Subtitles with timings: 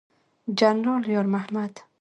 [0.59, 1.73] جنرال یار محمد